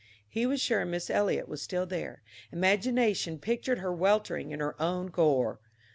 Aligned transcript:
He 0.27 0.47
was 0.47 0.59
sure 0.59 0.83
Miss 0.83 1.11
Eliot 1.11 1.47
was 1.47 1.61
still 1.61 1.85
there; 1.85 2.23
imagination 2.51 3.37
pictured 3.37 3.77
her 3.77 3.93
weltering 3.93 4.49
in 4.49 4.59
her 4.59 4.73
own 4.81 5.09
gore. 5.09 5.59